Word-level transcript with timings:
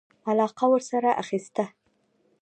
علاقه 0.31 0.65
ورسره 0.73 1.09
اخیسته. 1.23 1.65